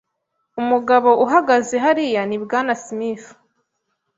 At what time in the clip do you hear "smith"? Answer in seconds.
2.85-3.25